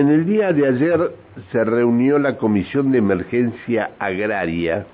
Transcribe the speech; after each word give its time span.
En 0.00 0.08
el 0.08 0.24
día 0.24 0.50
de 0.54 0.66
ayer 0.66 1.12
se 1.52 1.62
reunió 1.62 2.18
la 2.18 2.38
Comisión 2.38 2.90
de 2.90 2.96
Emergencia 2.96 3.90
Agraria 3.98 4.86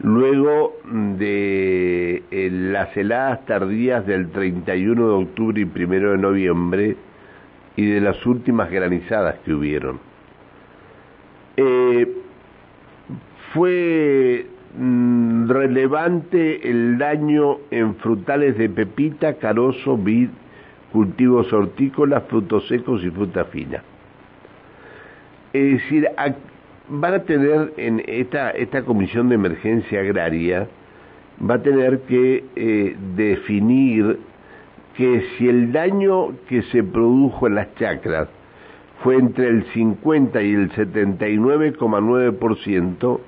luego 0.00 0.72
de 1.16 2.24
eh, 2.28 2.50
las 2.50 2.96
heladas 2.96 3.46
tardías 3.46 4.04
del 4.04 4.30
31 4.32 5.06
de 5.06 5.14
octubre 5.14 5.60
y 5.60 5.64
1 5.80 6.10
de 6.10 6.18
noviembre 6.18 6.96
y 7.76 7.86
de 7.88 8.00
las 8.00 8.26
últimas 8.26 8.68
granizadas 8.68 9.36
que 9.44 9.54
hubieron. 9.54 10.00
Eh, 11.56 12.12
fue 13.54 14.44
mm, 14.76 15.48
relevante 15.48 16.68
el 16.68 16.98
daño 16.98 17.58
en 17.70 17.94
frutales 17.94 18.58
de 18.58 18.68
pepita, 18.68 19.34
carozo, 19.34 19.96
vid, 19.96 20.30
cultivos 20.92 21.52
hortícolas, 21.52 22.24
frutos 22.24 22.66
secos 22.68 23.02
y 23.04 23.10
fruta 23.10 23.44
fina. 23.46 23.82
Es 25.52 25.72
decir, 25.72 26.08
van 26.88 27.14
a 27.14 27.20
tener 27.20 27.72
en 27.76 28.02
esta, 28.06 28.50
esta 28.50 28.82
comisión 28.82 29.28
de 29.28 29.36
emergencia 29.36 30.00
agraria, 30.00 30.66
va 31.48 31.54
a 31.56 31.62
tener 31.62 32.00
que 32.02 32.44
eh, 32.54 32.94
definir 33.16 34.18
que 34.96 35.24
si 35.36 35.48
el 35.48 35.72
daño 35.72 36.34
que 36.48 36.62
se 36.62 36.82
produjo 36.82 37.46
en 37.46 37.56
las 37.56 37.74
chacras 37.76 38.28
fue 39.02 39.16
entre 39.16 39.48
el 39.48 39.64
50 39.72 40.42
y 40.42 40.52
el 40.52 40.70
79,9%, 40.72 43.20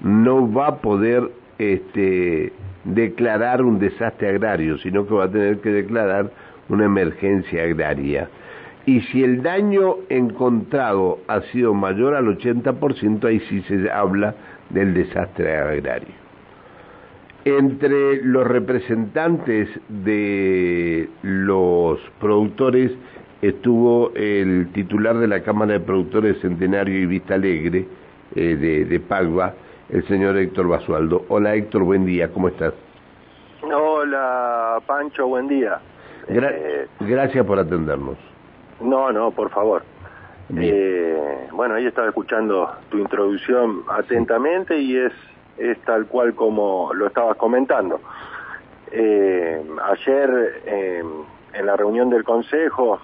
no 0.00 0.52
va 0.52 0.68
a 0.68 0.76
poder 0.78 1.30
este, 1.58 2.52
declarar 2.84 3.60
un 3.62 3.78
desastre 3.78 4.30
agrario, 4.30 4.78
sino 4.78 5.06
que 5.06 5.12
va 5.14 5.24
a 5.24 5.30
tener 5.30 5.60
que 5.60 5.68
declarar 5.70 6.30
una 6.68 6.84
emergencia 6.84 7.64
agraria. 7.64 8.28
Y 8.86 9.00
si 9.00 9.24
el 9.24 9.42
daño 9.42 9.96
encontrado 10.08 11.18
ha 11.26 11.40
sido 11.52 11.72
mayor 11.72 12.14
al 12.14 12.26
80%, 12.26 13.24
ahí 13.24 13.40
sí 13.48 13.62
se 13.62 13.90
habla 13.90 14.34
del 14.70 14.92
desastre 14.92 15.56
agrario. 15.56 16.24
Entre 17.46 18.22
los 18.22 18.46
representantes 18.46 19.68
de 19.88 21.08
los 21.22 22.00
productores 22.18 22.92
estuvo 23.42 24.12
el 24.14 24.68
titular 24.72 25.18
de 25.18 25.28
la 25.28 25.42
Cámara 25.42 25.74
de 25.74 25.80
Productores 25.80 26.40
Centenario 26.40 26.98
y 26.98 27.06
Vista 27.06 27.34
Alegre 27.34 27.86
eh, 28.34 28.56
de, 28.56 28.84
de 28.86 29.00
Pagua, 29.00 29.54
el 29.90 30.06
señor 30.08 30.38
Héctor 30.38 30.68
Basualdo. 30.68 31.26
Hola 31.28 31.54
Héctor, 31.54 31.84
buen 31.84 32.06
día, 32.06 32.30
¿cómo 32.32 32.48
estás? 32.48 32.72
Hola 33.62 34.80
Pancho, 34.86 35.26
buen 35.26 35.46
día. 35.46 35.80
Eh, 36.28 36.86
gracias 37.00 37.46
por 37.46 37.58
atendernos. 37.58 38.16
No, 38.80 39.12
no, 39.12 39.30
por 39.30 39.50
favor. 39.50 39.82
Eh, 40.56 41.48
bueno, 41.52 41.74
ahí 41.74 41.86
estaba 41.86 42.08
escuchando 42.08 42.70
tu 42.90 42.98
introducción 42.98 43.82
atentamente 43.88 44.78
y 44.78 44.96
es, 44.96 45.12
es 45.58 45.78
tal 45.82 46.06
cual 46.06 46.34
como 46.34 46.92
lo 46.94 47.06
estabas 47.06 47.36
comentando. 47.36 48.00
Eh, 48.90 49.62
ayer 49.84 50.62
en 50.66 51.66
la 51.66 51.76
reunión 51.76 52.10
del 52.10 52.24
Consejo 52.24 53.00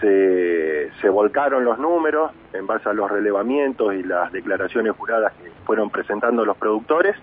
se, 0.00 0.90
se 1.00 1.08
volcaron 1.08 1.64
los 1.64 1.78
números 1.78 2.32
en 2.52 2.66
base 2.66 2.88
a 2.88 2.92
los 2.92 3.10
relevamientos 3.10 3.94
y 3.94 4.02
las 4.02 4.32
declaraciones 4.32 4.92
juradas 4.96 5.32
que 5.34 5.50
fueron 5.64 5.90
presentando 5.90 6.44
los 6.44 6.56
productores 6.56 7.14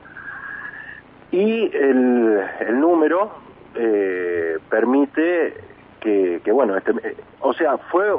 y 1.33 1.75
el, 1.75 2.41
el 2.59 2.79
número 2.79 3.31
eh, 3.75 4.57
permite 4.69 5.53
que, 5.99 6.51
bueno, 6.51 6.75
este, 6.75 6.91
eh, 6.91 7.15
o 7.39 7.53
sea, 7.53 7.77
fue 7.77 8.13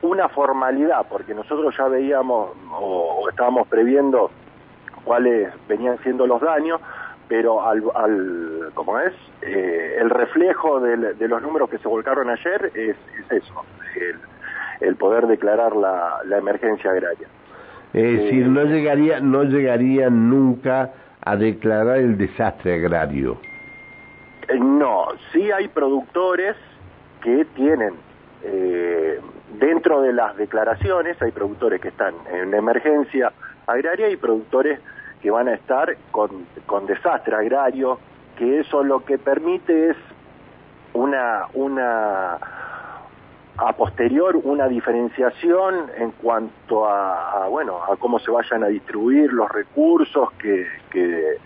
una 0.00 0.28
formalidad, 0.28 1.06
porque 1.08 1.34
nosotros 1.34 1.74
ya 1.76 1.86
veíamos 1.88 2.52
o, 2.72 3.28
estábamos 3.28 3.68
previendo 3.68 4.30
cuáles 5.04 5.52
venían 5.68 5.98
siendo 6.02 6.26
los 6.26 6.40
daños, 6.40 6.80
pero 7.28 7.66
al, 7.66 7.82
al 7.94 8.70
como 8.74 8.98
es, 8.98 9.12
eh, 9.42 9.96
el 10.00 10.08
reflejo 10.08 10.80
de 10.80 11.28
los 11.28 11.42
números 11.42 11.68
que 11.68 11.78
se 11.78 11.88
volcaron 11.88 12.30
ayer 12.30 12.70
es, 12.74 12.96
eso, 13.30 13.64
el, 14.80 14.96
poder 14.96 15.26
declarar 15.26 15.76
la, 15.76 16.20
la 16.24 16.38
emergencia 16.38 16.90
agraria. 16.90 17.28
Es 17.92 18.22
decir, 18.22 18.46
no 18.46 18.64
llegaría, 18.64 19.20
no 19.20 19.44
llegaría 19.44 20.08
nunca 20.08 20.92
a 21.20 21.36
declarar 21.36 21.98
el 21.98 22.16
desastre 22.16 22.74
agrario. 22.74 23.38
Eh, 24.48 24.58
no, 24.58 25.08
sí 25.32 25.50
hay 25.50 25.68
productores 25.68 26.56
que 27.22 27.44
tienen, 27.54 27.94
eh, 28.42 29.20
dentro 29.58 30.02
de 30.02 30.12
las 30.12 30.36
declaraciones, 30.36 31.20
hay 31.20 31.32
productores 31.32 31.80
que 31.80 31.88
están 31.88 32.14
en 32.32 32.54
emergencia 32.54 33.32
agraria 33.66 34.08
y 34.08 34.16
productores 34.16 34.80
que 35.20 35.30
van 35.30 35.48
a 35.48 35.54
estar 35.54 35.96
con, 36.10 36.46
con 36.66 36.86
desastre 36.86 37.34
agrario, 37.34 37.98
que 38.36 38.60
eso 38.60 38.82
lo 38.82 39.04
que 39.04 39.18
permite 39.18 39.90
es 39.90 39.96
una, 40.94 41.46
una 41.54 42.38
a 43.58 43.72
posterior 43.72 44.36
una 44.36 44.68
diferenciación 44.68 45.90
en 45.96 46.12
cuanto 46.12 46.86
a, 46.88 47.48
bueno 47.48 47.80
a 47.82 47.96
cómo 47.96 48.20
se 48.20 48.30
vayan 48.30 48.62
a 48.62 48.68
distribuir 48.68 49.32
los 49.32 49.50
recursos 49.50 50.30
que, 50.34 50.64
que, 50.90 51.38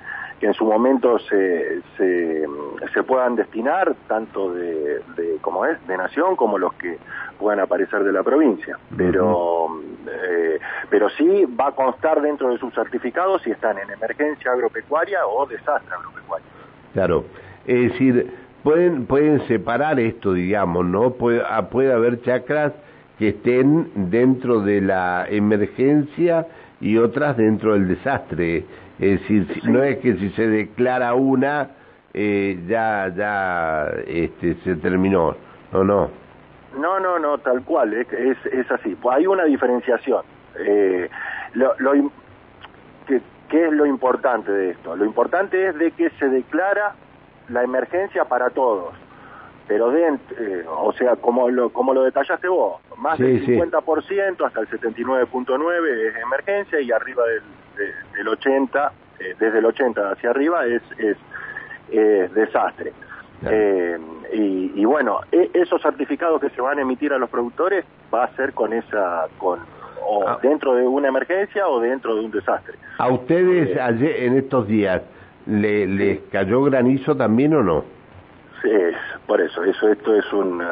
que 0.43 0.49
en 0.49 0.55
su 0.55 0.65
momento 0.65 1.21
se, 1.21 1.83
se, 1.97 2.45
se, 2.93 3.03
puedan 3.05 3.37
destinar 3.37 3.95
tanto 4.09 4.53
de, 4.53 5.01
de 5.17 5.39
como 5.41 5.65
es 5.65 5.79
de 5.87 5.97
nación 5.97 6.35
como 6.35 6.59
los 6.59 6.75
que 6.75 6.99
puedan 7.39 7.61
aparecer 7.61 8.03
de 8.03 8.13
la 8.13 8.25
provincia. 8.25 8.77
Pero 8.97 9.69
eh, 10.05 10.59
pero 10.91 11.09
sí 11.11 11.45
va 11.45 11.69
a 11.69 11.73
constar 11.77 12.21
dentro 12.21 12.51
de 12.51 12.59
sus 12.59 12.75
certificados 12.75 13.41
si 13.43 13.53
están 13.53 13.79
en 13.79 13.89
emergencia 13.89 14.51
agropecuaria 14.51 15.25
o 15.29 15.47
desastre 15.47 15.95
agropecuario. 15.95 16.47
Claro. 16.93 17.25
Es 17.65 17.93
decir 17.93 18.35
pueden 18.65 19.07
pueden 19.07 19.47
separar 19.47 20.01
esto 20.01 20.33
digamos 20.33 20.85
no 20.87 21.13
puede 21.13 21.41
ah, 21.49 21.69
puede 21.69 21.93
haber 21.93 22.21
chacras 22.23 22.73
que 23.17 23.29
estén 23.29 23.93
dentro 24.11 24.59
de 24.59 24.81
la 24.81 25.25
emergencia 25.31 26.49
y 26.81 26.99
otras 26.99 27.37
dentro 27.37 27.75
del 27.75 27.87
desastre 27.87 28.65
es 29.03 29.21
decir, 29.21 29.61
no 29.65 29.83
es 29.83 29.99
que 29.99 30.15
si 30.15 30.31
se 30.31 30.47
declara 30.47 31.15
una, 31.15 31.71
eh, 32.15 32.63
ya, 32.69 33.13
ya 33.15 33.89
este, 34.07 34.55
se 34.63 34.77
terminó, 34.77 35.35
no, 35.73 35.83
no. 35.83 36.11
No, 36.79 37.01
no, 37.01 37.19
no, 37.19 37.37
tal 37.39 37.65
cual, 37.65 37.93
es, 37.95 38.07
es, 38.13 38.71
así. 38.71 38.95
Pues 38.95 39.17
hay 39.17 39.27
una 39.27 39.45
diferenciación. 39.45 40.23
Eh, 40.59 41.11
lo, 41.55 41.75
lo, 41.79 41.93
¿qué, 43.09 43.21
¿Qué 43.51 43.67
es 43.67 43.73
lo 43.73 43.87
importante 43.87 44.53
de 44.53 44.71
esto? 44.71 44.95
Lo 44.95 45.05
importante 45.05 45.67
es 45.67 45.77
de 45.77 45.91
que 45.91 46.09
se 46.11 46.29
declara 46.29 46.95
la 47.49 47.65
emergencia 47.65 48.25
para 48.25 48.51
todos 48.51 48.95
pero 49.67 49.91
dentro, 49.91 50.37
eh, 50.39 50.65
o 50.69 50.93
sea, 50.93 51.17
como 51.17 51.49
lo, 51.49 51.71
como 51.71 51.95
lo 51.95 52.03
detallaste 52.03 52.49
vos, 52.49 52.83
más 52.99 53.19
del 53.19 53.47
50% 53.47 54.45
hasta 54.45 54.61
el 54.61 54.69
79.9 54.69 56.09
es 56.09 56.17
emergencia 56.17 56.81
y 56.81 56.91
arriba 56.91 57.25
del, 57.25 57.43
del 57.77 58.29
80, 58.29 58.93
eh, 59.19 59.35
desde 59.39 59.59
el 59.59 59.65
80 59.67 60.11
hacia 60.11 60.31
arriba 60.31 60.67
es, 60.67 60.83
es, 60.99 61.17
desastre. 62.35 62.93
Eh, 63.45 63.99
y, 64.33 64.85
bueno, 64.85 65.21
e, 65.31 65.51
esos 65.53 65.83
certificados 65.83 66.41
que 66.41 66.49
se 66.51 66.61
van 66.61 66.79
a 66.79 66.83
emitir 66.83 67.13
a 67.13 67.19
los 67.19 67.29
productores 67.29 67.85
va 68.13 68.25
a 68.25 68.37
ser 68.37 68.53
con 68.53 68.73
esa, 68.73 69.27
con 69.37 69.61
o 70.05 70.27
ah. 70.27 70.39
dentro 70.43 70.75
de 70.75 70.87
una 70.87 71.09
emergencia 71.09 71.69
o 71.69 71.81
dentro 71.81 72.15
de 72.15 72.25
un 72.25 72.31
desastre. 72.31 72.75
¿A 72.99 73.09
ustedes 73.09 73.79
ayer, 73.79 74.25
en 74.25 74.39
estos 74.39 74.67
días 74.67 75.03
le, 75.47 75.87
les 75.87 76.21
cayó 76.31 76.63
granizo 76.63 77.17
también 77.17 77.55
o 77.55 77.63
no? 77.63 77.85
Es, 78.65 78.97
por 79.27 79.41
eso, 79.41 79.63
eso 79.65 79.89
esto 79.89 80.15
es 80.17 80.33
un 80.33 80.63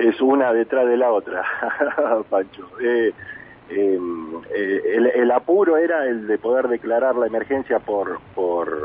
es 0.00 0.20
una 0.20 0.52
detrás 0.52 0.86
de 0.86 0.96
la 0.96 1.10
otra, 1.10 1.44
Pancho. 2.30 2.68
Eh, 2.82 3.12
eh, 3.70 3.98
el, 4.94 5.06
el, 5.06 5.30
apuro 5.30 5.76
era 5.76 6.06
el 6.06 6.26
de 6.26 6.38
poder 6.38 6.68
declarar 6.68 7.16
la 7.16 7.26
emergencia 7.26 7.78
por 7.78 8.20
por, 8.34 8.76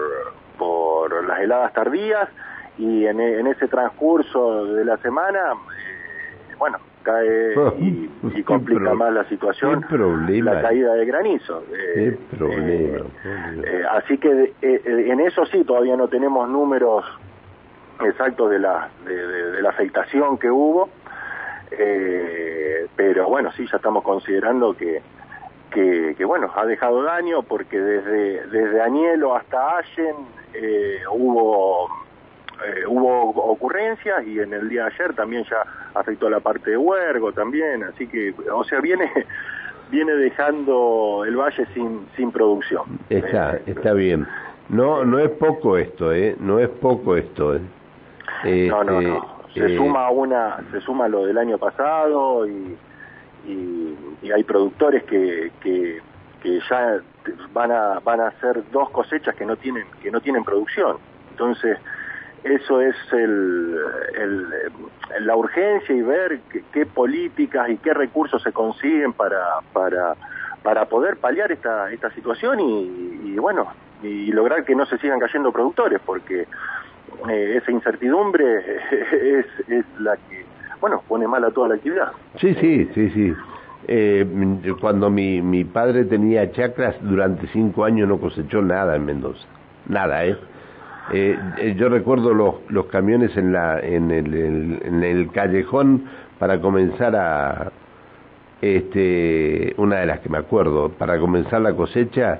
por 0.58 1.26
las 1.26 1.40
heladas 1.40 1.74
tardías 1.74 2.30
y 2.78 3.06
en, 3.06 3.20
en 3.20 3.48
ese 3.48 3.68
transcurso 3.68 4.66
de 4.66 4.86
la 4.86 4.98
semana, 4.98 5.54
eh, 5.54 6.56
bueno, 6.58 6.78
cae 7.04 7.54
y, 7.80 8.10
y 8.36 8.44
complica 8.44 8.94
más 8.94 9.14
la 9.14 9.24
situación 9.30 9.86
la 10.42 10.62
caída 10.62 10.94
de 10.96 11.06
granizo. 11.06 11.64
Eh, 11.74 12.18
problema, 12.38 13.06
eh, 13.24 13.84
así 13.92 14.18
que 14.18 14.54
en 14.62 15.20
eso 15.22 15.46
sí 15.46 15.64
todavía 15.64 15.96
no 15.96 16.08
tenemos 16.08 16.50
números 16.50 17.06
exactos 18.04 18.50
de 18.50 18.60
la, 18.60 18.90
de, 19.06 19.62
la 19.62 19.70
afectación 19.70 20.38
que 20.38 20.50
hubo, 20.52 20.90
eh, 21.78 22.88
pero 22.96 23.28
bueno, 23.28 23.52
sí, 23.54 23.66
ya 23.70 23.78
estamos 23.78 24.04
considerando 24.04 24.76
que, 24.76 25.02
que, 25.72 26.26
bueno, 26.26 26.50
ha 26.56 26.66
dejado 26.66 27.04
daño 27.04 27.44
porque 27.44 27.80
desde, 27.80 28.48
desde 28.48 28.82
Añelo 28.82 29.36
hasta 29.36 29.78
Allen 29.78 30.16
eh, 30.54 31.00
hubo, 31.12 31.90
eh, 32.66 32.86
hubo 32.88 33.30
ocurrencias 33.52 34.26
y 34.26 34.40
en 34.40 34.54
el 34.54 34.70
día 34.70 34.86
de 34.86 34.94
ayer 34.94 35.14
también 35.14 35.44
ya 35.44 35.64
afectó 35.94 36.28
a 36.28 36.30
la 36.30 36.40
parte 36.40 36.72
de 36.72 36.78
Huergo 36.78 37.34
también, 37.34 37.84
así 37.84 38.08
que, 38.08 38.34
o 38.52 38.64
sea, 38.64 38.80
viene 38.80 39.12
viene 39.92 40.14
dejando 40.14 41.24
el 41.28 41.36
valle 41.36 41.66
sin 41.74 42.08
sin 42.16 42.32
producción. 42.32 43.00
Está, 43.10 43.60
está 43.66 43.94
bien. 43.94 44.26
No, 44.70 45.06
no 45.06 45.20
es 45.20 45.30
poco 45.32 45.78
esto, 45.78 46.12
¿eh? 46.12 46.36
No 46.40 46.60
es 46.60 46.70
poco 46.70 47.18
esto, 47.18 47.56
¿eh? 47.56 47.62
no, 48.70 48.84
no, 48.84 49.02
no. 49.02 49.35
Se 49.56 49.66
eh, 49.66 49.78
suma 49.78 50.10
una, 50.12 50.58
se 50.72 50.82
suma 50.82 51.08
lo 51.08 51.26
del 51.26 51.38
año 51.38 51.58
pasado 51.58 52.46
y, 52.46 52.78
y, 53.48 54.32
hay 54.32 54.44
productores 54.44 55.04
que, 55.04 55.52
que, 55.62 56.02
que 56.42 56.60
ya 56.70 57.00
van 57.54 57.72
a 57.72 58.00
van 58.00 58.20
a 58.20 58.28
hacer 58.28 58.64
dos 58.72 58.90
cosechas 58.90 59.34
que 59.36 59.46
no 59.46 59.56
tienen 59.56 59.86
que 60.02 60.12
no 60.12 60.20
tienen 60.20 60.44
producción. 60.44 60.98
Entonces 61.32 61.78
eso 62.44 62.82
es 62.82 62.96
el, 63.14 63.78
el, 64.16 64.46
la 65.22 65.36
urgencia 65.38 65.96
y 65.96 66.02
ver 66.02 66.40
qué, 66.74 66.86
políticas 66.86 67.70
y 67.70 67.78
qué 67.78 67.94
recursos 67.94 68.44
se 68.44 68.52
consiguen 68.52 69.14
para 69.14 69.62
para 69.72 70.16
para 70.64 70.86
poder 70.86 71.18
paliar 71.18 71.52
esta 71.52 71.92
esta 71.92 72.10
situación 72.12 72.60
y, 72.60 73.22
y 73.26 73.38
bueno 73.38 73.68
y 74.04 74.32
lograr 74.34 74.66
que 74.66 74.76
no 74.76 74.86
se 74.86 74.98
sigan 74.98 75.20
cayendo 75.20 75.52
productores 75.52 76.02
porque 76.06 76.46
eh, 77.30 77.58
esa 77.58 77.72
incertidumbre 77.72 78.44
es, 79.40 79.46
es 79.70 79.86
la 80.00 80.16
que 80.16 80.46
bueno 80.82 81.02
pone 81.08 81.28
mal 81.28 81.44
a 81.44 81.52
toda 81.52 81.70
la 81.70 81.76
actividad. 81.76 82.12
Sí 82.40 82.54
sí 82.56 82.90
sí 82.94 83.10
sí. 83.10 83.34
Eh, 83.88 84.26
cuando 84.82 85.12
mi, 85.12 85.42
mi 85.42 85.64
padre 85.64 86.06
tenía 86.06 86.52
chacras 86.52 86.96
durante 87.02 87.48
cinco 87.48 87.86
años 87.86 88.10
no 88.10 88.18
cosechó 88.18 88.62
nada 88.62 88.96
en 88.96 89.06
Mendoza. 89.06 89.46
Nada 89.88 90.26
eh, 90.26 90.38
eh 91.12 91.76
yo 91.78 91.90
recuerdo 91.90 92.34
los, 92.34 92.56
los 92.70 92.88
camiones 92.88 93.38
en 93.38 93.52
la 93.52 93.80
en 93.80 94.10
el, 94.10 94.34
en 94.84 95.04
el 95.04 95.32
callejón 95.32 96.06
para 96.40 96.60
comenzar 96.60 97.16
a 97.16 97.72
este 98.62 99.76
una 99.78 99.98
de 99.98 100.06
las 100.08 100.20
que 100.22 100.30
me 100.30 100.40
acuerdo 100.40 100.90
para 100.90 101.20
comenzar 101.20 101.62
la 101.62 101.76
cosecha 101.76 102.40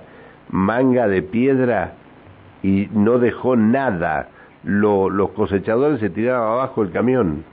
manga 0.50 1.08
de 1.08 1.22
piedra 1.22 1.94
y 2.64 2.90
no 2.94 3.20
dejó 3.20 3.56
nada. 3.56 4.30
Los 4.66 5.30
cosechadores 5.32 6.00
se 6.00 6.10
tiraban 6.10 6.52
abajo 6.52 6.82
el 6.82 6.92
camión 6.92 7.44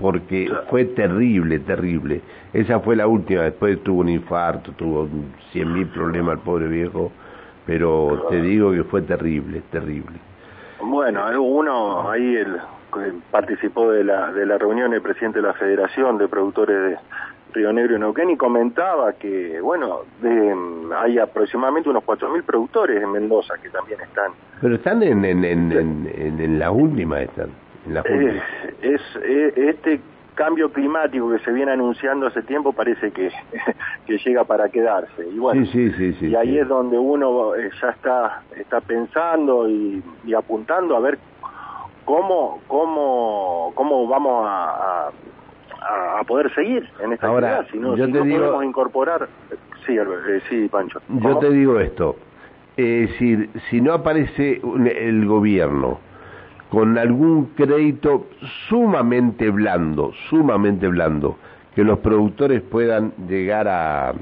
porque 0.00 0.50
fue 0.68 0.86
terrible, 0.86 1.58
terrible. 1.60 2.22
Esa 2.52 2.80
fue 2.80 2.96
la 2.96 3.06
última, 3.06 3.42
después 3.42 3.82
tuvo 3.82 4.00
un 4.00 4.08
infarto, 4.08 4.72
tuvo 4.72 5.08
cien 5.52 5.72
mil 5.72 5.86
problemas 5.88 6.36
el 6.36 6.40
pobre 6.40 6.68
viejo, 6.68 7.12
pero 7.66 8.26
te 8.30 8.40
digo 8.40 8.72
que 8.72 8.84
fue 8.84 9.02
terrible, 9.02 9.62
terrible. 9.70 10.18
Bueno, 10.80 11.22
uno 11.42 12.10
ahí 12.10 12.36
el, 12.36 12.56
participó 13.30 13.90
de 13.90 14.04
la, 14.04 14.32
de 14.32 14.46
la 14.46 14.58
reunión 14.58 14.92
el 14.94 15.02
presidente 15.02 15.40
de 15.40 15.46
la 15.46 15.54
Federación 15.54 16.18
de 16.18 16.28
Productores 16.28 16.82
de, 16.82 16.98
Río 17.52 17.72
Negro 17.72 17.96
y 17.96 17.98
Neuquén 17.98 18.30
y 18.30 18.36
comentaba 18.36 19.12
que, 19.14 19.60
bueno, 19.60 20.00
de, 20.20 20.54
hay 20.96 21.18
aproximadamente 21.18 21.88
unos 21.88 22.04
4.000 22.04 22.42
productores 22.44 23.02
en 23.02 23.12
Mendoza 23.12 23.54
que 23.62 23.70
también 23.70 24.00
están. 24.00 24.32
Pero 24.60 24.74
están 24.74 25.02
en, 25.02 25.24
en, 25.24 25.44
en, 25.44 25.72
en, 25.72 26.40
en 26.40 26.58
la 26.58 26.70
última, 26.70 27.20
están. 27.20 27.50
En 27.86 27.94
la 27.94 28.00
es, 28.00 28.42
es, 28.82 29.56
este 29.56 30.00
cambio 30.34 30.72
climático 30.72 31.30
que 31.30 31.38
se 31.40 31.52
viene 31.52 31.72
anunciando 31.72 32.26
hace 32.26 32.42
tiempo 32.42 32.72
parece 32.72 33.10
que, 33.10 33.30
que 34.06 34.18
llega 34.18 34.44
para 34.44 34.68
quedarse. 34.68 35.28
Y 35.28 35.38
bueno, 35.38 35.66
sí, 35.66 35.90
sí, 35.92 36.12
sí, 36.14 36.28
y 36.28 36.36
ahí 36.36 36.58
es 36.58 36.68
donde 36.68 36.98
uno 36.98 37.54
eh, 37.54 37.70
ya 37.80 37.90
está, 37.90 38.42
está 38.56 38.80
pensando 38.80 39.68
y, 39.68 40.02
y 40.24 40.34
apuntando 40.34 40.96
a 40.96 41.00
ver 41.00 41.18
cómo, 42.04 42.60
cómo, 42.68 43.72
cómo 43.74 44.06
vamos 44.08 44.46
a 44.46 44.60
a, 45.08 45.10
poder 46.26 46.52
seguir 46.54 46.88
en 47.02 47.12
esta 47.12 47.26
Ahora, 47.26 47.66
si 47.70 47.78
no, 47.78 47.96
si 47.96 48.02
podemos 48.12 48.64
incorporar... 48.64 49.28
Sí, 49.86 49.96
eh, 49.96 50.40
sí, 50.48 50.68
Pancho. 50.68 51.00
Yo 51.08 51.38
te 51.38 51.50
digo 51.50 51.80
esto, 51.80 52.16
es 52.76 53.10
decir, 53.10 53.50
si 53.68 53.80
no 53.80 53.94
aparece 53.94 54.60
el 54.96 55.26
gobierno 55.26 55.98
con 56.70 56.98
algún 56.98 57.46
crédito 57.56 58.26
sumamente 58.68 59.50
blando, 59.50 60.12
sumamente 60.28 60.86
blando, 60.86 61.36
que 61.74 61.82
los 61.82 61.98
productores 61.98 62.62
puedan 62.62 63.12
llegar 63.28 63.66
a 63.68 64.12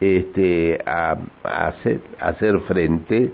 este 0.00 0.80
a, 0.84 1.16
hacer, 1.44 2.00
hacer 2.18 2.58
frente 2.60 3.32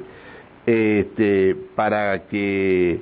este 0.66 1.56
para 1.74 2.26
que 2.28 3.00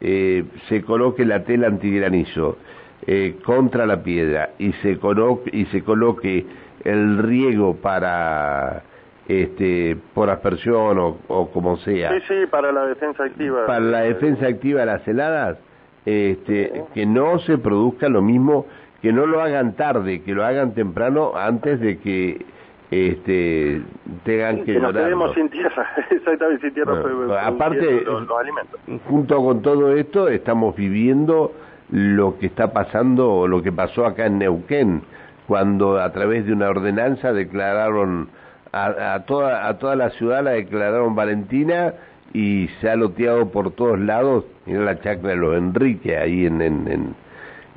eh, 0.00 0.44
se 0.68 0.82
coloque 0.82 1.24
la 1.24 1.44
tela 1.44 1.68
antigranizo 1.68 2.58
eh, 3.06 3.36
contra 3.44 3.86
la 3.86 4.02
piedra 4.02 4.50
y 4.58 4.72
se 4.74 4.98
coloque, 4.98 5.50
y 5.52 5.66
se 5.66 5.82
coloque 5.82 6.46
el 6.84 7.18
riego 7.18 7.76
para 7.76 8.82
este 9.28 9.96
por 10.14 10.30
aspersión 10.30 10.98
o, 11.28 11.50
como 11.52 11.76
sea. 11.78 12.12
Sí, 12.12 12.24
sí, 12.28 12.34
para 12.50 12.72
la 12.72 12.86
defensa 12.86 13.24
activa. 13.24 13.66
Para 13.66 13.80
la 13.80 14.00
defensa 14.02 14.46
activa 14.46 14.80
de 14.80 14.86
las 14.86 15.06
heladas, 15.06 15.58
este, 16.04 16.84
que 16.94 17.06
no 17.06 17.38
se 17.40 17.58
produzca 17.58 18.08
lo 18.08 18.22
mismo, 18.22 18.66
que 19.02 19.12
no 19.12 19.26
lo 19.26 19.42
hagan 19.42 19.74
tarde, 19.74 20.22
que 20.22 20.32
lo 20.32 20.44
hagan 20.44 20.74
temprano 20.74 21.32
antes 21.36 21.80
de 21.80 21.98
que 21.98 22.46
este 22.90 23.82
tengan 24.24 24.64
que, 24.64 24.74
que 24.74 24.80
nos 24.80 24.92
quedemos 24.92 25.34
sin 25.34 25.48
tierra, 25.48 25.88
exactamente 26.10 26.66
sin 26.66 26.74
tierra. 26.74 27.46
aparte, 27.46 28.04
junto 29.08 29.44
con 29.44 29.60
todo 29.60 29.92
esto, 29.92 30.28
estamos 30.28 30.76
viviendo 30.76 31.52
lo 31.90 32.38
que 32.38 32.46
está 32.46 32.72
pasando 32.72 33.30
o 33.30 33.48
lo 33.48 33.62
que 33.62 33.72
pasó 33.72 34.06
acá 34.06 34.26
en 34.26 34.38
Neuquén, 34.38 35.02
cuando 35.46 36.00
a 36.00 36.12
través 36.12 36.46
de 36.46 36.52
una 36.52 36.68
ordenanza 36.68 37.32
declararon 37.32 38.28
a, 38.72 39.20
toda, 39.26 39.68
a 39.68 39.78
toda 39.78 39.96
la 39.96 40.10
ciudad 40.10 40.42
la 40.42 40.50
declararon 40.50 41.14
Valentina 41.14 41.94
y 42.34 42.68
se 42.80 42.90
ha 42.90 42.96
loteado 42.96 43.50
por 43.50 43.70
todos 43.70 43.98
lados, 43.98 44.44
mira 44.66 44.80
la 44.80 45.00
chacra 45.00 45.30
de 45.30 45.36
los 45.36 45.56
Enrique 45.56 46.18
ahí 46.18 46.44
en, 46.44 46.60
en, 46.60 47.14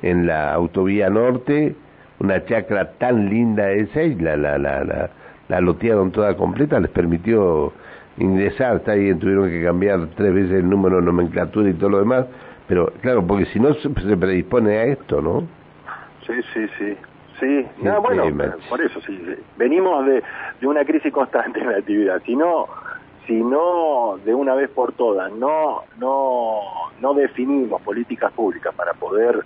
en, 0.01 0.27
la 0.27 0.53
autovía 0.53 1.09
norte, 1.09 1.75
una 2.19 2.43
chacra 2.45 2.91
tan 2.97 3.29
linda 3.29 3.71
esa 3.71 4.03
y 4.03 4.15
la, 4.15 4.35
la, 4.35 4.57
la, 4.57 4.83
la, 4.83 5.09
la 5.47 5.61
lotearon 5.61 6.11
toda 6.11 6.35
completa, 6.35 6.79
les 6.79 6.91
permitió 6.91 7.71
ingresar, 8.17 8.77
está 8.77 8.93
ahí, 8.93 9.13
tuvieron 9.13 9.49
que 9.49 9.63
cambiar 9.63 10.07
tres 10.17 10.33
veces 10.33 10.51
el 10.51 10.69
número 10.69 10.97
de 10.97 11.03
nomenclatura 11.03 11.69
y 11.69 11.73
todo 11.73 11.91
lo 11.91 11.99
demás, 11.99 12.25
pero 12.69 12.93
claro, 13.01 13.25
porque 13.25 13.47
si 13.47 13.59
no 13.59 13.73
se, 13.73 13.89
predispone 13.89 14.77
a 14.77 14.83
esto, 14.85 15.21
¿no? 15.21 15.47
Sí, 16.25 16.33
sí, 16.53 16.67
sí. 16.77 16.97
Sí, 17.39 17.65
no, 17.81 18.01
bueno, 18.01 18.23
por 18.69 18.81
eso 18.81 18.99
sí, 19.01 19.17
venimos 19.57 20.05
de, 20.05 20.21
de 20.59 20.67
una 20.67 20.83
crisis 20.83 21.11
constante 21.11 21.61
en 21.61 21.71
la 21.71 21.77
actividad. 21.77 22.21
Si 22.25 22.35
no, 22.35 22.67
si 23.25 23.33
no 23.33 24.17
de 24.25 24.33
una 24.33 24.55
vez 24.55 24.69
por 24.71 24.91
todas 24.93 25.31
no 25.31 25.83
no 25.99 26.61
no 26.99 27.13
definimos 27.13 27.81
políticas 27.81 28.33
públicas 28.33 28.73
para 28.75 28.93
poder 28.93 29.45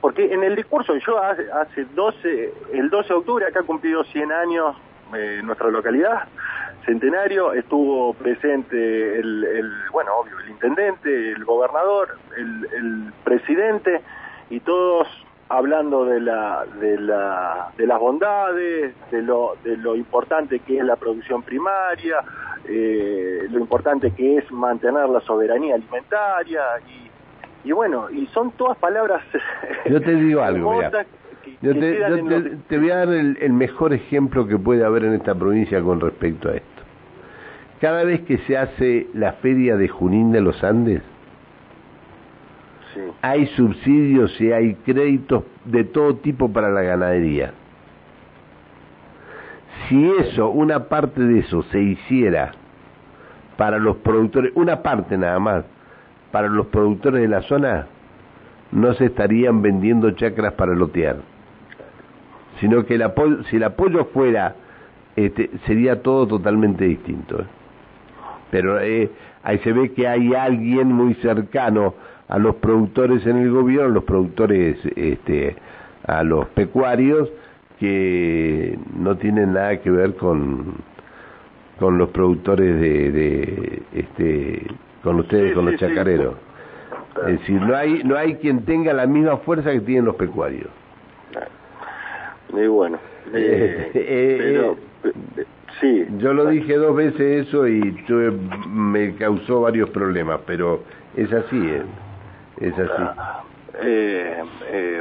porque 0.00 0.32
en 0.32 0.42
el 0.42 0.56
discurso 0.56 0.96
yo 0.96 1.22
hace, 1.22 1.44
hace 1.52 1.84
12 1.94 2.54
el 2.72 2.90
12 2.90 3.08
de 3.08 3.14
octubre 3.14 3.46
acá 3.46 3.60
ha 3.60 3.62
cumplido 3.62 4.04
100 4.04 4.32
años 4.32 4.76
eh, 5.14 5.40
nuestra 5.44 5.68
localidad 5.68 6.24
centenario 6.84 7.52
estuvo 7.52 8.14
presente 8.14 9.18
el, 9.18 9.44
el, 9.44 9.72
bueno 9.92 10.10
obvio 10.16 10.38
el 10.40 10.50
intendente 10.50 11.32
el 11.32 11.44
gobernador 11.44 12.16
el, 12.36 12.68
el 12.76 13.12
presidente 13.24 14.00
y 14.50 14.60
todos 14.60 15.08
hablando 15.48 16.04
de 16.04 16.20
la 16.20 16.64
de 16.80 16.98
la 16.98 17.72
de 17.76 17.86
las 17.86 18.00
bondades 18.00 18.94
de 19.10 19.22
lo 19.22 19.56
de 19.62 19.76
lo 19.76 19.96
importante 19.96 20.60
que 20.60 20.78
es 20.78 20.84
la 20.84 20.96
producción 20.96 21.42
primaria 21.42 22.16
eh, 22.66 23.46
lo 23.50 23.60
importante 23.60 24.12
que 24.12 24.38
es 24.38 24.50
mantener 24.50 25.08
la 25.08 25.20
soberanía 25.20 25.74
alimentaria 25.74 26.62
y, 26.88 27.68
y 27.68 27.72
bueno 27.72 28.10
y 28.10 28.26
son 28.28 28.52
todas 28.52 28.78
palabras 28.78 29.22
yo 29.86 30.00
te 30.00 30.14
digo 30.14 30.42
algo 30.42 30.80
yo, 31.60 31.72
te, 31.74 32.56
te, 32.68 32.78
voy 32.78 32.90
a 32.90 32.96
dar 32.96 33.08
el, 33.08 33.52
mejor 33.52 33.92
ejemplo 33.92 34.46
que 34.46 34.58
puede 34.58 34.84
haber 34.84 35.04
en 35.04 35.14
esta 35.14 35.34
provincia 35.34 35.80
con 35.82 36.00
respecto 36.00 36.48
a 36.48 36.56
esto. 36.56 36.73
Cada 37.80 38.04
vez 38.04 38.22
que 38.22 38.38
se 38.38 38.56
hace 38.56 39.08
la 39.14 39.32
feria 39.34 39.76
de 39.76 39.88
Junín 39.88 40.32
de 40.32 40.40
los 40.40 40.62
Andes, 40.62 41.02
hay 43.22 43.46
subsidios 43.48 44.40
y 44.40 44.52
hay 44.52 44.74
créditos 44.76 45.44
de 45.64 45.84
todo 45.84 46.16
tipo 46.16 46.52
para 46.52 46.70
la 46.70 46.82
ganadería. 46.82 47.52
Si 49.88 50.10
eso, 50.20 50.48
una 50.50 50.88
parte 50.88 51.20
de 51.20 51.40
eso 51.40 51.62
se 51.64 51.80
hiciera 51.80 52.52
para 53.56 53.78
los 53.78 53.96
productores, 53.96 54.52
una 54.54 54.82
parte 54.82 55.18
nada 55.18 55.38
más, 55.38 55.64
para 56.30 56.48
los 56.48 56.66
productores 56.66 57.22
de 57.22 57.28
la 57.28 57.42
zona, 57.42 57.86
no 58.72 58.94
se 58.94 59.06
estarían 59.06 59.62
vendiendo 59.62 60.10
chacras 60.12 60.54
para 60.54 60.74
lotear 60.74 61.34
sino 62.60 62.84
que 62.84 62.94
el 62.94 63.02
apoyo, 63.02 63.42
si 63.44 63.56
el 63.56 63.64
apoyo 63.64 64.06
fuera, 64.06 64.56
este, 65.16 65.50
sería 65.66 66.02
todo 66.02 66.26
totalmente 66.26 66.84
distinto. 66.84 67.40
¿eh? 67.40 67.46
Pero 68.54 68.80
eh, 68.80 69.10
ahí 69.42 69.58
se 69.64 69.72
ve 69.72 69.92
que 69.94 70.06
hay 70.06 70.32
alguien 70.32 70.86
muy 70.86 71.14
cercano 71.14 71.92
a 72.28 72.38
los 72.38 72.54
productores 72.54 73.26
en 73.26 73.38
el 73.38 73.50
gobierno, 73.50 73.88
los 73.88 74.04
productores, 74.04 74.78
este, 74.94 75.56
a 76.06 76.22
los 76.22 76.46
pecuarios, 76.50 77.28
que 77.80 78.78
no 78.96 79.16
tienen 79.16 79.54
nada 79.54 79.78
que 79.78 79.90
ver 79.90 80.14
con, 80.14 80.76
con 81.80 81.98
los 81.98 82.10
productores 82.10 82.80
de, 82.80 83.10
de 83.10 83.82
este, 83.92 84.68
con 85.02 85.18
ustedes, 85.18 85.52
con 85.52 85.64
los 85.64 85.74
chacareros. 85.80 86.36
Es 87.26 87.40
decir, 87.40 87.60
no 87.60 87.74
hay, 87.74 88.04
no 88.04 88.16
hay 88.16 88.36
quien 88.36 88.64
tenga 88.64 88.92
la 88.92 89.08
misma 89.08 89.38
fuerza 89.38 89.72
que 89.72 89.80
tienen 89.80 90.04
los 90.04 90.14
pecuarios. 90.14 90.68
Muy 92.52 92.68
bueno. 92.68 92.98
Eh, 93.36 93.90
eh, 93.94 94.36
pero, 94.38 94.76
eh, 95.36 95.44
sí. 95.80 96.06
Yo 96.18 96.32
lo 96.32 96.46
dije 96.46 96.76
dos 96.76 96.94
veces 96.96 97.46
eso 97.46 97.66
y 97.66 97.80
tuve, 98.06 98.32
me 98.68 99.14
causó 99.16 99.62
varios 99.62 99.90
problemas, 99.90 100.40
pero 100.46 100.82
es 101.16 101.32
así, 101.32 101.70
es 102.60 102.78
así. 102.78 103.02
Ah, 103.16 103.42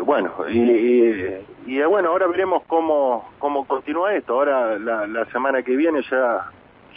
bueno, 0.03 0.31
y, 0.49 1.35
y, 1.65 1.81
bueno, 1.83 2.09
ahora 2.09 2.27
veremos 2.27 2.63
cómo, 2.67 3.29
cómo 3.39 3.65
continúa 3.65 4.13
esto. 4.13 4.33
Ahora, 4.33 4.77
la, 4.77 5.07
la 5.07 5.25
semana 5.25 5.63
que 5.63 5.75
viene 5.75 6.01
ya, 6.09 6.49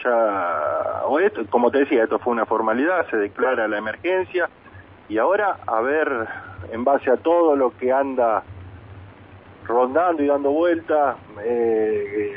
ya, 0.02 1.02
o 1.06 1.18
esto, 1.18 1.42
como 1.50 1.70
te 1.70 1.78
decía, 1.78 2.04
esto 2.04 2.18
fue 2.18 2.32
una 2.32 2.46
formalidad, 2.46 3.08
se 3.10 3.16
declara 3.16 3.68
la 3.68 3.78
emergencia 3.78 4.48
y 5.08 5.18
ahora 5.18 5.58
a 5.66 5.80
ver, 5.80 6.26
en 6.72 6.84
base 6.84 7.10
a 7.10 7.16
todo 7.16 7.54
lo 7.54 7.76
que 7.76 7.92
anda 7.92 8.42
rondando 9.66 10.22
y 10.22 10.26
dando 10.26 10.50
vueltas, 10.50 11.16
eh, 11.44 12.32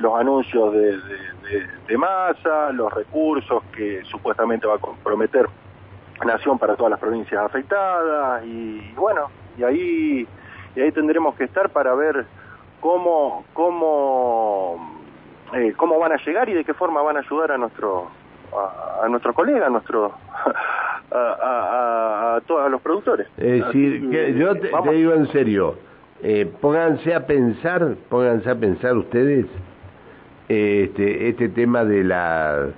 los 0.00 0.14
anuncios 0.18 0.72
de, 0.72 0.98
de, 1.86 1.98
masa, 1.98 2.72
los 2.72 2.92
recursos 2.92 3.62
que 3.74 4.02
supuestamente 4.04 4.66
va 4.66 4.74
a 4.74 4.78
comprometer 4.78 5.46
Nación 6.24 6.58
para 6.58 6.76
todas 6.76 6.90
las 6.90 6.98
provincias 6.98 7.42
afectadas 7.42 8.42
y 8.46 8.90
bueno, 8.96 9.28
y 9.58 9.64
ahí, 9.64 10.26
y 10.74 10.80
ahí 10.80 10.90
tendremos 10.90 11.34
que 11.34 11.44
estar 11.44 11.68
para 11.68 11.94
ver 11.94 12.24
cómo, 12.80 13.44
cómo, 13.52 15.02
eh, 15.52 15.74
cómo 15.76 15.98
van 15.98 16.12
a 16.12 16.16
llegar 16.24 16.48
y 16.48 16.54
de 16.54 16.64
qué 16.64 16.72
forma 16.72 17.02
van 17.02 17.18
a 17.18 17.20
ayudar 17.20 17.52
a 17.52 17.58
nuestro 17.58 18.08
a, 19.02 19.06
nuestro 19.08 19.34
colega, 19.34 19.66
a 19.66 19.70
nuestro 19.70 20.12
a, 21.10 21.16
a, 21.18 22.36
a, 22.36 22.40
todos 22.42 22.70
los 22.70 22.80
productores. 22.80 23.26
Es 23.36 23.66
decir, 23.66 24.10
que 24.10 24.34
yo 24.34 24.54
te, 24.54 24.70
digo 24.92 25.12
en 25.12 25.30
serio, 25.32 25.76
eh, 26.22 26.50
pónganse 26.60 27.14
a 27.14 27.26
pensar, 27.26 27.94
pónganse 28.08 28.50
a 28.50 28.54
pensar 28.54 28.96
ustedes 28.96 29.46
este, 30.48 31.28
este 31.28 31.48
tema 31.48 31.84
de 31.84 32.04
la 32.04 32.68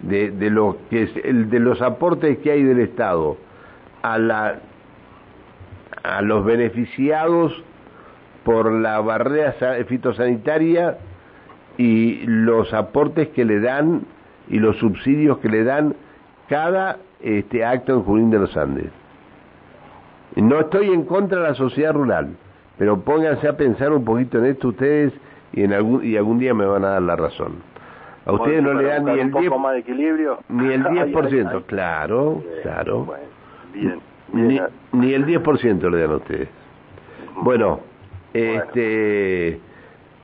de, 0.00 0.30
de 0.30 0.50
lo 0.50 0.78
que 0.90 1.04
es 1.04 1.10
el 1.24 1.50
de 1.50 1.60
los 1.60 1.80
aportes 1.82 2.38
que 2.38 2.50
hay 2.50 2.62
del 2.62 2.80
Estado 2.80 3.36
a 4.02 4.18
la 4.18 4.60
a 6.02 6.22
los 6.22 6.44
beneficiados 6.44 7.62
por 8.44 8.72
la 8.72 9.00
barrera 9.00 9.54
fitosanitaria 9.86 10.98
y 11.78 12.24
los 12.26 12.72
aportes 12.74 13.28
que 13.28 13.44
le 13.44 13.60
dan 13.60 14.02
y 14.48 14.58
los 14.58 14.76
subsidios 14.78 15.38
que 15.38 15.48
le 15.48 15.64
dan 15.64 15.94
cada 16.48 16.98
este 17.20 17.64
acto 17.64 17.94
en 17.94 18.02
Junín 18.02 18.30
de 18.30 18.38
los 18.40 18.56
Andes. 18.56 18.90
No 20.36 20.60
estoy 20.60 20.88
en 20.88 21.04
contra 21.04 21.40
de 21.40 21.48
la 21.48 21.54
sociedad 21.54 21.92
rural, 21.92 22.30
pero 22.78 23.00
pónganse 23.00 23.48
a 23.48 23.56
pensar 23.56 23.92
un 23.92 24.04
poquito 24.04 24.38
en 24.38 24.46
esto 24.46 24.68
ustedes 24.68 25.12
y 25.52 25.62
en 25.62 25.72
algún 25.72 26.04
y 26.04 26.16
algún 26.16 26.38
día 26.38 26.54
me 26.54 26.66
van 26.66 26.84
a 26.84 26.90
dar 26.90 27.02
la 27.02 27.16
razón. 27.16 27.54
A 28.24 28.32
ustedes 28.32 28.62
no 28.62 28.72
le 28.74 28.84
dan 28.84 29.04
ni 29.04 29.18
el 29.18 29.32
10 29.32 29.50
más 29.58 29.72
de 29.72 29.78
equilibrio. 29.80 30.38
Ni 30.48 30.72
el 30.72 30.84
10%, 30.84 31.64
claro, 31.66 32.42
claro. 32.62 33.14
ni, 34.32 34.60
ni, 34.92 35.12
el 35.12 35.26
10% 35.26 35.90
le 35.90 36.00
dan 36.00 36.12
a 36.12 36.16
ustedes. 36.16 36.48
Bueno, 37.42 37.80
este 38.32 39.60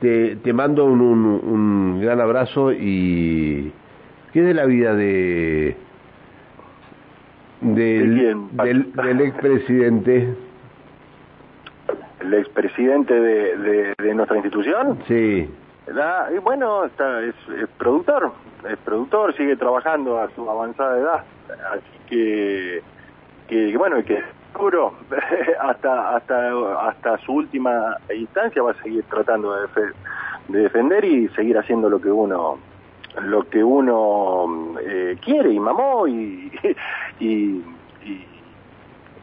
te, 0.01 0.37
te 0.37 0.53
mando 0.53 0.85
un, 0.85 1.01
un, 1.01 1.27
un 1.27 2.01
gran 2.01 2.21
abrazo 2.21 2.73
y 2.73 3.73
¿qué 4.33 4.43
de 4.43 4.55
la 4.55 4.65
vida 4.65 4.95
de 4.95 5.77
del, 7.61 8.49
del, 8.53 8.93
del 8.95 9.21
expresidente. 9.21 10.35
¿El 12.29 12.35
expresidente 12.35 13.15
de, 13.15 13.57
de, 13.57 13.95
de 13.97 14.15
nuestra 14.15 14.37
institución? 14.37 14.99
Sí. 15.09 15.49
Y 16.35 16.39
bueno, 16.41 16.85
está, 16.85 17.23
es, 17.23 17.35
productor, 17.79 18.33
es 18.71 18.77
productor, 18.81 19.35
sigue 19.35 19.57
trabajando 19.57 20.21
a 20.21 20.29
su 20.35 20.49
avanzada 20.49 20.99
edad, 20.99 21.25
así 21.73 21.99
que, 22.11 22.83
que 23.49 23.75
bueno, 23.79 23.97
que 24.05 24.23
seguro 24.53 24.93
hasta 25.61 26.17
hasta 26.17 26.89
hasta 26.89 27.19
su 27.25 27.33
última 27.33 27.97
instancia 28.15 28.63
va 28.63 28.73
a 28.73 28.83
seguir 28.83 29.05
tratando 29.05 29.55
de, 29.55 29.69
de 30.49 30.59
defender 30.59 31.07
y 31.07 31.29
seguir 31.29 31.57
haciendo 31.57 31.89
lo 31.89 31.99
que 31.99 32.11
uno 32.11 32.59
lo 33.23 33.49
que 33.49 33.65
uno 33.65 34.77
eh, 34.83 35.17
quiere 35.25 35.51
y 35.51 35.59
mamó 35.59 36.07
y, 36.07 36.53
y, 37.21 37.65
y, 38.05 38.27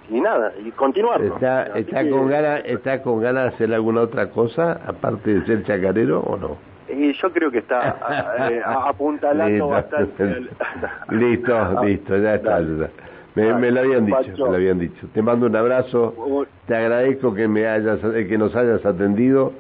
nada, 0.09 0.53
y 0.63 0.71
continuar. 0.71 1.21
¿Está, 1.21 1.63
está, 1.77 2.09
con 2.09 2.27
ganas, 2.27 2.61
¿Está 2.65 3.01
con 3.01 3.21
ganas 3.21 3.43
de 3.43 3.49
hacer 3.49 3.73
alguna 3.73 4.01
otra 4.01 4.29
cosa 4.29 4.79
aparte 4.85 5.39
de 5.39 5.45
ser 5.45 5.63
chacarero 5.63 6.19
o 6.21 6.37
no? 6.37 6.57
Y 6.87 7.13
yo 7.13 7.31
creo 7.31 7.49
que 7.51 7.59
está 7.59 7.97
eh, 8.51 8.61
apuntalando 8.63 9.69
bastante. 9.69 10.41
listo, 11.09 11.83
listo, 11.83 12.17
ya 12.17 12.35
está. 12.35 12.61
Me, 13.35 13.53
me, 13.53 13.71
lo 13.71 13.81
habían 13.81 14.05
dicho, 14.05 14.45
me 14.45 14.51
lo 14.51 14.55
habían 14.55 14.79
dicho. 14.79 15.07
Te 15.13 15.21
mando 15.21 15.47
un 15.47 15.55
abrazo, 15.55 16.45
te 16.67 16.75
agradezco 16.75 17.33
que 17.33 17.47
me 17.47 17.67
hayas, 17.67 17.99
que 17.99 18.37
nos 18.37 18.55
hayas 18.55 18.85
atendido. 18.85 19.53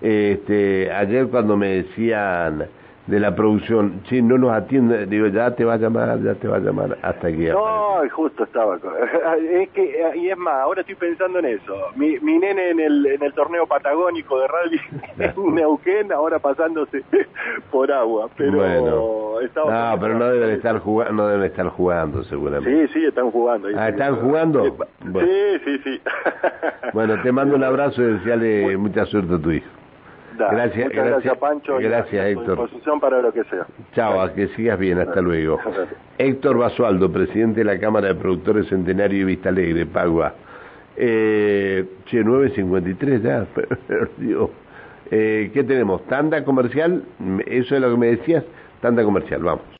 Este, 0.00 0.92
ayer 0.92 1.28
cuando 1.28 1.56
me 1.56 1.68
decían 1.68 2.66
de 3.06 3.20
la 3.20 3.34
producción, 3.34 4.00
si 4.08 4.22
no 4.22 4.38
nos 4.38 4.52
atiende, 4.52 5.04
digo, 5.06 5.26
ya 5.26 5.54
te 5.54 5.64
va 5.64 5.74
a 5.74 5.76
llamar, 5.76 6.22
ya 6.22 6.34
te 6.34 6.48
va 6.48 6.56
a 6.56 6.60
llamar, 6.60 6.96
hasta 7.02 7.30
que... 7.30 7.50
No, 7.50 7.98
justo 8.10 8.44
estaba, 8.44 8.76
es 9.50 9.68
que, 9.70 10.12
y 10.16 10.30
es 10.30 10.38
más, 10.38 10.54
ahora 10.62 10.80
estoy 10.80 10.94
pensando 10.94 11.38
en 11.40 11.44
eso, 11.46 11.76
mi, 11.96 12.18
mi 12.20 12.38
nene 12.38 12.70
en 12.70 12.80
el, 12.80 13.06
en 13.06 13.22
el 13.22 13.34
torneo 13.34 13.66
patagónico 13.66 14.40
de 14.40 14.48
rally 14.48 14.80
en 15.18 15.54
Neuquén, 15.54 16.12
ahora 16.12 16.38
pasándose 16.38 17.04
por 17.70 17.92
agua, 17.92 18.28
pero... 18.36 18.56
Bueno, 18.56 19.24
no, 19.54 20.00
pero 20.00 20.18
no 20.18 20.30
deben 20.30 20.50
estar 20.50 20.78
jugando, 20.78 21.12
no 21.12 21.28
deben 21.28 21.44
estar 21.44 21.68
jugando 21.68 22.24
seguramente. 22.24 22.86
Sí, 22.86 22.94
sí, 22.94 23.04
están 23.04 23.30
jugando. 23.30 23.68
Ah, 23.76 23.90
¿están 23.90 24.16
jugando? 24.16 24.64
Sí, 24.64 25.58
sí, 25.64 25.78
sí. 25.84 26.00
bueno, 26.94 27.20
te 27.20 27.30
mando 27.32 27.56
un 27.56 27.64
abrazo 27.64 28.00
y 28.00 28.14
deseale 28.14 28.76
mucha 28.78 29.04
suerte 29.04 29.34
a 29.34 29.38
tu 29.38 29.50
hijo 29.50 29.83
gracias, 30.38 30.90
gracias, 30.90 31.38
Pancho. 31.38 31.76
Gracias, 31.78 32.26
Héctor. 32.26 32.58
disposición 32.60 33.00
para 33.00 33.20
lo 33.20 33.32
que 33.32 33.44
sea. 33.44 33.66
Chao, 33.94 34.32
que 34.34 34.48
sigas 34.48 34.78
bien, 34.78 34.98
hasta 34.98 35.20
luego. 35.20 35.58
Héctor 36.18 36.58
Basualdo, 36.58 37.10
presidente 37.10 37.60
de 37.60 37.64
la 37.64 37.78
Cámara 37.78 38.08
de 38.08 38.14
Productores 38.14 38.68
Centenario 38.68 39.20
y 39.20 39.24
Vista 39.24 39.48
Alegre, 39.48 39.86
Pagua. 39.86 40.34
Eh, 40.96 41.84
che, 42.06 42.22
9.53 42.22 43.22
ya, 43.22 43.46
Dios. 44.16 44.50
Eh, 45.10 45.50
¿Qué 45.52 45.64
tenemos? 45.64 46.04
¿Tanda 46.06 46.44
comercial? 46.44 47.02
¿Eso 47.46 47.74
es 47.74 47.80
lo 47.80 47.90
que 47.90 47.96
me 47.96 48.06
decías? 48.08 48.44
Tanda 48.80 49.02
comercial, 49.02 49.42
vamos. 49.42 49.64